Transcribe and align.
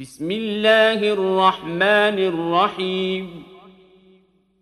بسم 0.00 0.30
الله 0.30 1.12
الرحمن 1.12 2.18
الرحيم. 2.18 3.42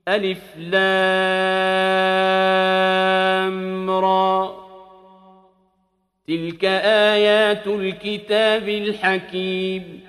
ألف 0.09 0.57
لام 0.59 0.81
را. 3.91 4.57
تلك 6.29 6.65
آيات 7.15 7.67
الكتاب 7.67 8.69
الحكيم. 8.69 10.01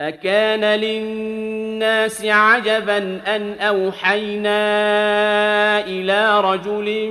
أكان 0.00 0.80
للناس 0.80 2.24
عجبا 2.24 3.20
أن 3.36 3.54
أوحينا 3.60 4.60
إلى 5.86 6.40
رجل 6.40 7.10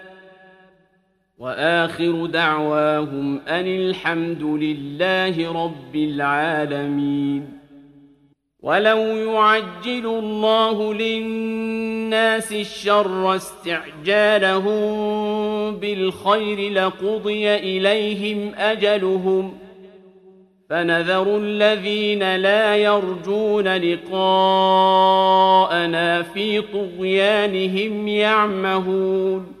وآخر 1.41 2.25
دعواهم 2.25 3.39
أن 3.47 3.65
الحمد 3.67 4.43
لله 4.43 5.63
رب 5.63 5.95
العالمين. 5.95 7.49
ولو 8.59 8.97
يعجل 8.97 10.05
الله 10.05 10.93
للناس 10.93 12.51
الشر 12.51 13.35
استعجالهم 13.35 14.81
بالخير 15.75 16.71
لقضي 16.71 17.55
إليهم 17.55 18.51
أجلهم. 18.57 19.57
فنذر 20.69 21.37
الذين 21.37 22.35
لا 22.35 22.75
يرجون 22.75 23.67
لقاءنا 23.77 24.61
في 26.21 26.61
طغيانهم 26.61 28.07
يعمهون. 28.07 29.60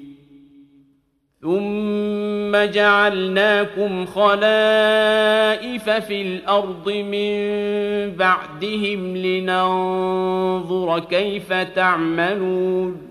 ثم 1.41 2.55
جعلناكم 2.55 4.05
خلائف 4.05 5.89
في 5.89 6.21
الأرض 6.21 6.89
من 6.89 7.35
بعدهم 8.15 9.17
لننظر 9.17 10.99
كيف 10.99 11.53
تعملون 11.53 13.10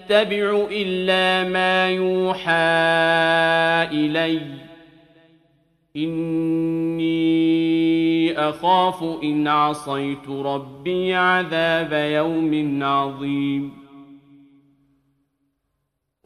اتبع 0.11 0.67
إلا 0.71 1.49
ما 1.49 1.89
يوحى 1.89 2.51
إلي. 3.91 4.41
إني 5.97 7.31
أخاف 8.49 9.03
إن 9.23 9.47
عصيت 9.47 10.29
ربي 10.29 11.13
عذاب 11.13 11.93
يوم 11.93 12.83
عظيم. 12.83 13.80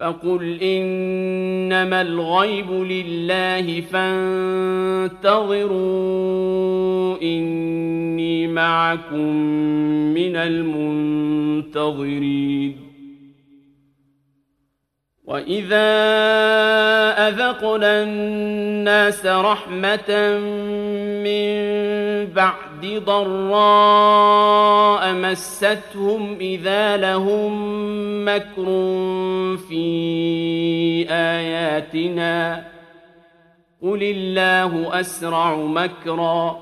فقل 0.00 0.58
إنما 0.62 2.02
الغيب 2.02 2.70
لله 2.70 3.80
فانتظروا 3.80 5.22
إني 7.22 8.46
معكم 8.46 9.36
من 10.14 10.36
المنتظرين. 11.66 12.83
وإذا 15.24 15.88
أذقنا 17.28 18.02
الناس 18.02 19.26
رحمة 19.26 20.38
من 21.24 21.54
بعد 22.26 23.02
ضراء 23.06 24.32
مستهم 25.12 26.36
إذا 26.40 26.96
لهم 26.96 27.54
مكر 28.24 28.66
في 29.68 31.06
آياتنا 31.10 32.64
قل 33.82 34.02
الله 34.02 35.00
أسرع 35.00 35.56
مكرا 35.56 36.58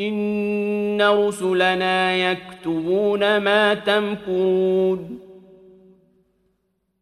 إن 0.00 1.02
رسلنا 1.02 2.14
يكتبون 2.16 3.36
ما 3.36 3.74
تمكرون 3.74 5.23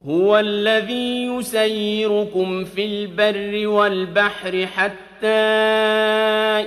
هو 0.09 0.39
الذي 0.39 1.27
يسيركم 1.27 2.65
في 2.65 2.85
البر 2.85 3.69
والبحر 3.69 4.67
حتى 4.67 5.27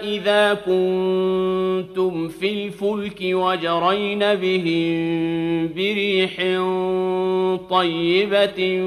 إذا 0.03 0.53
كنتم 0.53 2.27
في 2.27 2.53
الفلك 2.53 3.19
وجرين 3.21 4.19
بهم 4.19 5.67
بريح 5.75 6.35
طيبة 7.69 8.81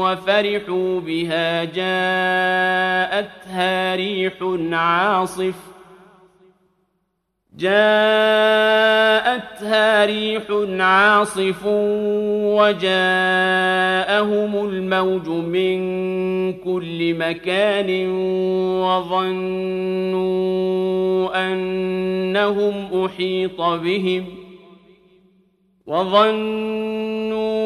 وفرحوا 0.00 1.00
بها 1.00 1.64
جاءتها 1.64 3.16
ريح 3.96 4.32
عاصف 4.72 5.75
جاءتها 7.58 7.76
ريح 10.04 10.42
عاصف 10.80 11.66
وجاءهم 12.56 12.86
الموج 14.68 15.28
من 15.28 15.78
كل 16.52 17.14
مكان 17.14 18.08
وظنوا 18.82 20.26
أنهم 21.52 23.04
أحيط 23.04 23.60
بهم 23.60 24.24
وظنوا 25.86 27.65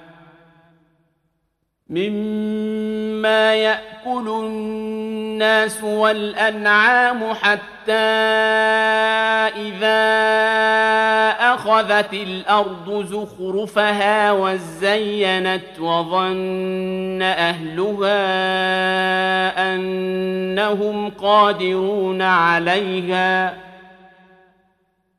مما 1.91 3.55
يأكل 3.55 4.27
الناس 4.27 5.83
والأنعام 5.83 7.33
حتى 7.33 7.91
إذا 9.55 10.01
أخذت 11.53 12.13
الأرض 12.13 13.05
زخرفها 13.05 14.31
وزينت 14.31 15.79
وظن 15.79 17.21
أهلها 17.21 18.15
أنهم 19.75 21.09
قادرون 21.09 22.21
عليها 22.21 23.53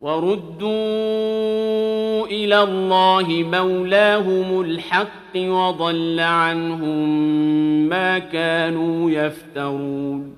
وردوا 0.00 0.68
إلى 2.26 2.62
الله 2.62 3.26
مولاهم 3.28 4.60
الحق 4.60 5.36
وضل 5.36 6.20
عنهم 6.20 7.08
ما 7.88 8.18
كانوا 8.18 9.10
يفترون. 9.10 10.37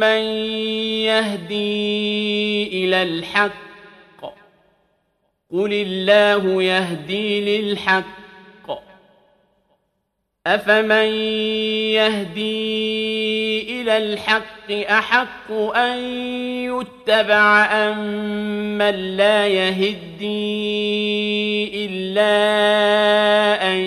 من 0.00 0.22
يهدي 1.04 2.84
إلى 2.84 3.02
الحق 3.02 3.70
قل 5.52 5.72
الله 5.72 6.62
يهدي 6.62 7.60
للحق 7.60 8.20
أفمن 10.46 11.12
يهدي 11.92 12.80
إلى 13.80 13.96
الحق 13.96 14.70
أحق 14.72 15.52
أن 15.76 15.98
يتبع 16.64 17.64
أم 17.72 17.98
من 18.78 19.16
لا 19.16 19.46
يهدي 19.46 20.30
إلا 21.86 22.32
أن 23.72 23.78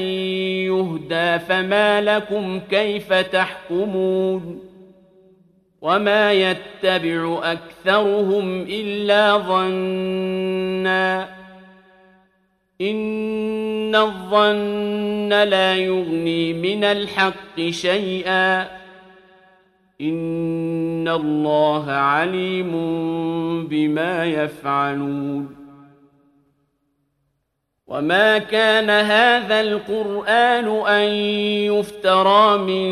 يهدى 0.69 1.39
فما 1.39 2.01
لكم 2.01 2.59
كيف 2.59 3.13
تحكمون 3.13 4.72
وما 5.83 6.33
يتبع 6.33 7.39
أكثرهم 7.43 8.61
إلا 8.61 9.37
ظنّا 9.37 11.29
إن 12.81 13.95
الظن 13.95 15.29
لا 15.29 15.75
يغني 15.75 16.53
من 16.53 16.83
الحق 16.83 17.61
شيئا 17.69 18.61
إن 20.01 21.07
الله 21.07 21.91
عليم 21.91 22.71
بما 23.67 24.25
يفعلون 24.25 25.62
وما 27.93 28.37
كان 28.37 28.89
هذا 28.89 29.61
القرآن 29.61 30.85
أن 30.87 31.09
يفترى 31.69 32.57
من 32.57 32.87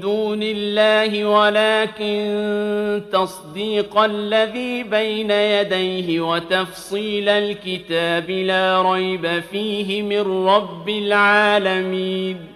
دون 0.00 0.40
الله 0.42 1.24
ولكن 1.24 3.02
تصديق 3.12 3.98
الذي 3.98 4.82
بين 4.82 5.30
يديه 5.30 6.20
وتفصيل 6.20 7.28
الكتاب 7.28 8.30
لا 8.30 8.82
ريب 8.92 9.40
فيه 9.50 10.02
من 10.02 10.46
رب 10.46 10.88
العالمين 10.88 12.55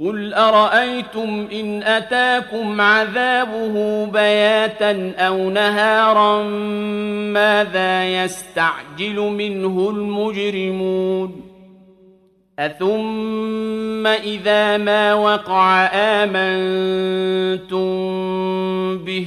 قل 0.00 0.34
أرأيتم 0.34 1.48
إن 1.52 1.82
أتاكم 1.82 2.80
عذابه 2.80 4.06
بياتا 4.06 5.12
أو 5.18 5.50
نهارا 5.50 6.42
ماذا 7.32 8.24
يستعجل 8.24 9.16
منه 9.16 9.90
المجرمون 9.90 11.48
أثم 12.58 14.06
إذا 14.06 14.76
ما 14.76 15.14
وقع 15.14 15.86
آمنتم 15.94 17.78
به 18.98 19.26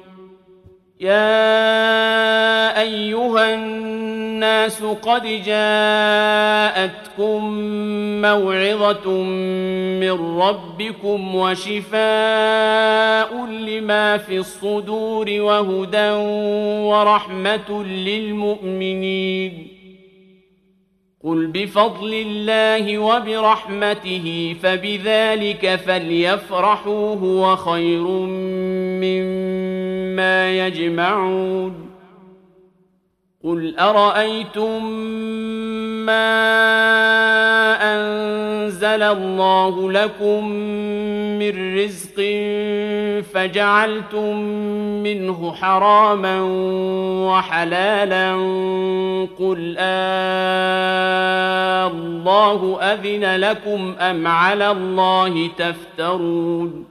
يا 1.01 2.81
ايها 2.81 3.53
الناس 3.53 4.83
قد 4.83 5.23
جاءتكم 5.45 6.81
موعظه 8.21 9.09
من 9.99 10.39
ربكم 10.41 11.35
وشفاء 11.35 12.01
لما 13.45 14.17
في 14.17 14.37
الصدور 14.37 15.29
وهدى 15.29 16.09
ورحمه 16.89 17.83
للمؤمنين 17.83 19.67
قل 21.23 21.47
بفضل 21.47 22.13
الله 22.13 22.97
وبرحمته 22.97 24.55
فبذلك 24.63 25.75
فليفرحوا 25.75 27.15
هو 27.15 27.55
خير 27.55 28.07
مما 29.01 29.70
يجمعون 30.19 31.91
قل 33.43 33.75
ارايتم 33.79 34.85
ما 36.05 36.51
انزل 37.81 39.03
الله 39.03 39.91
لكم 39.91 40.47
من 41.39 41.77
رزق 41.77 42.15
فجعلتم 43.33 44.37
منه 45.03 45.53
حراما 45.53 46.41
وحلالا 47.27 48.33
قل 49.39 49.75
آه 49.79 51.11
الله 51.87 52.79
اذن 52.81 53.35
لكم 53.35 53.95
ام 53.99 54.27
على 54.27 54.71
الله 54.71 55.49
تفترون 55.57 56.90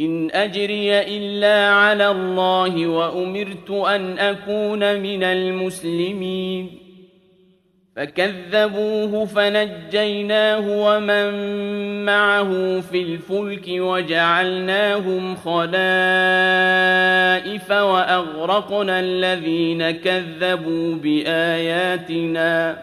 إن 0.00 0.30
أجري 0.30 0.98
إلا 1.00 1.68
على 1.68 2.10
الله 2.10 2.86
وأمرت 2.86 3.70
أن 3.70 4.18
أكون 4.18 5.00
من 5.00 5.24
المسلمين. 5.24 6.78
فكذبوه 7.96 9.24
فنجيناه 9.24 10.64
ومن 10.68 11.30
معه 12.04 12.80
في 12.80 13.02
الفلك 13.02 13.64
وجعلناهم 13.68 15.36
خلائف 15.36 15.70
وأغرقنا 17.70 19.00
الذين 19.00 19.90
كذبوا 19.90 20.94
بآياتنا. 20.94 22.82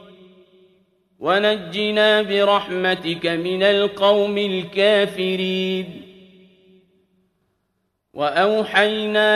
ونجنا 1.21 2.21
برحمتك 2.21 3.25
من 3.25 3.63
القوم 3.63 4.37
الكافرين. 4.37 6.01
وأوحينا 8.13 9.31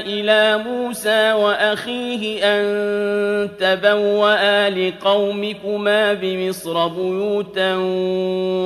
إلى 0.00 0.64
موسى 0.64 1.32
وأخيه 1.32 2.44
أن 2.44 3.56
تبوأ 3.58 4.70
لقومكما 4.70 6.12
بمصر 6.12 6.88
بيوتا 6.88 7.76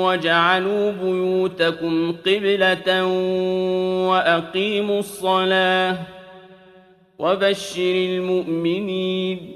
وجعلوا 0.04 0.92
بيوتكم 0.92 2.12
قبلة 2.12 3.06
وأقيموا 4.08 4.98
الصلاة 4.98 5.96
وبشر 7.18 7.94
المؤمنين. 7.94 9.53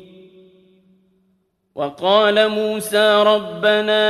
وقال 1.78 2.48
موسى 2.48 3.22
ربنا 3.26 4.02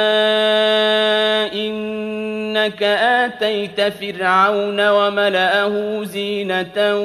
إنك 1.52 2.82
آتيت 2.82 3.80
فرعون 3.80 4.88
وملأه 4.88 6.04
زينة 6.04 6.96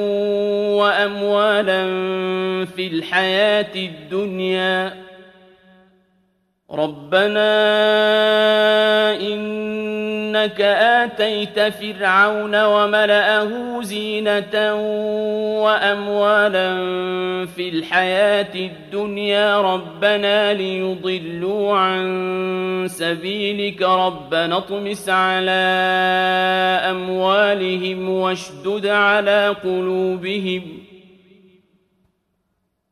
وأموالا 0.80 1.84
في 2.64 2.86
الحياة 2.86 3.74
الدنيا 3.76 5.03
ربنا 6.78 7.50
إنك 9.20 10.60
آتيت 10.60 11.60
فرعون 11.60 12.64
وملأه 12.64 13.80
زينة 13.82 14.74
وأموالا 15.62 16.74
في 17.46 17.68
الحياة 17.68 18.54
الدنيا 18.54 19.60
ربنا 19.60 20.52
ليضلوا 20.52 21.78
عن 21.78 22.86
سبيلك 22.90 23.82
ربنا 23.82 24.56
اطمس 24.56 25.08
على 25.08 25.50
أموالهم 26.90 28.08
واشدد 28.08 28.86
على 28.86 29.56
قلوبهم 29.64 30.62
ۖ 30.62 30.83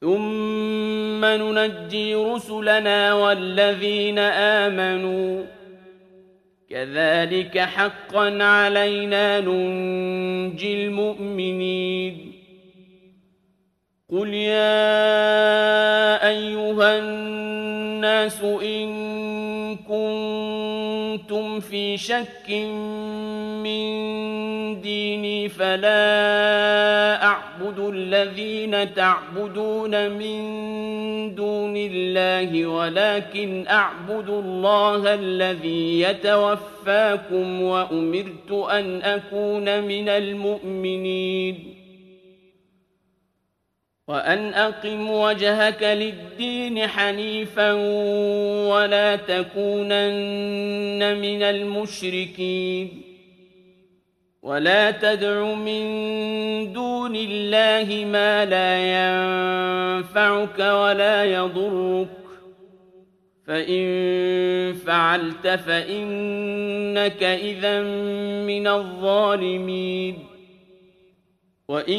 ثم 0.00 1.24
ننجي 1.24 2.14
رسلنا 2.14 3.14
والذين 3.14 4.18
آمنوا 4.18 5.44
كذلك 6.70 7.58
حقا 7.58 8.42
علينا 8.42 9.40
ننجي 9.40 10.86
المؤمنين 10.86 12.32
قل 14.10 14.34
يا 14.34 14.68
أيها 16.28 16.98
الناس 16.98 18.42
إن 18.42 18.86
كنتم 19.76 20.35
في 21.60 21.96
شك 21.96 22.50
من 23.62 23.86
ديني 24.80 25.48
فلا 25.48 27.24
أعبد 27.24 27.78
الذين 27.78 28.94
تعبدون 28.94 30.10
من 30.10 31.34
دون 31.34 31.74
الله 31.76 32.66
ولكن 32.66 33.66
أعبد 33.66 34.28
الله 34.28 35.14
الذي 35.14 36.00
يتوفاكم 36.00 37.62
وأمرت 37.62 38.52
أن 38.70 39.02
أكون 39.02 39.84
من 39.84 40.08
المؤمنين. 40.08 41.75
وأن 44.08 44.54
أقم 44.54 45.10
وجهك 45.10 45.82
للدين 45.82 46.86
حنيفا 46.86 47.72
ولا 48.68 49.16
تكونن 49.16 51.00
من 51.18 51.42
المشركين 51.42 53.02
ولا 54.42 54.90
تدع 54.90 55.54
من 55.54 55.82
دون 56.72 57.16
الله 57.16 58.04
ما 58.04 58.44
لا 58.44 58.78
ينفعك 58.78 60.58
ولا 60.58 61.24
يضرك 61.24 62.08
فإن 63.46 63.84
فعلت 64.86 65.46
فإنك 65.46 67.22
إذا 67.22 67.82
من 68.46 68.66
الظالمين 68.66 70.18
وإن 71.68 71.98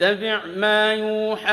واتبع 0.00 0.40
ما 0.56 0.94
يوحى 0.94 1.52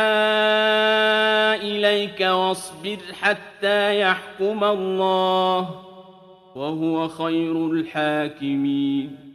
إليك 1.67 2.21
واصبر 2.21 2.97
حتى 3.21 3.99
يحكم 3.99 4.63
الله 4.63 5.81
وهو 6.55 7.07
خير 7.07 7.71
الحاكمين. 7.71 9.26